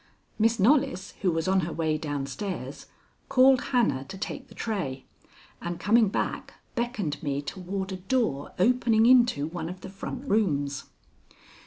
Miss 0.39 0.57
Knollys, 0.59 1.13
who 1.21 1.29
was 1.31 1.47
on 1.47 1.59
her 1.59 1.71
way 1.71 1.95
down 1.95 2.25
stairs, 2.25 2.87
called 3.29 3.65
Hannah 3.65 4.03
to 4.05 4.17
take 4.17 4.47
the 4.47 4.55
tray, 4.55 5.05
and, 5.61 5.79
coming 5.79 6.09
back, 6.09 6.55
beckoned 6.73 7.21
me 7.21 7.39
toward 7.39 7.91
a 7.91 7.97
door 7.97 8.51
opening 8.57 9.05
into 9.05 9.45
one 9.45 9.69
of 9.69 9.81
the 9.81 9.89
front 9.89 10.27
rooms. 10.27 10.85